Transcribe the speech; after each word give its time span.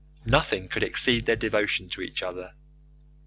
Nothing 0.25 0.67
could 0.67 0.81
exceed 0.81 1.27
their 1.27 1.35
devotion 1.35 1.87
to 1.89 2.01
each 2.01 2.23
other. 2.23 2.53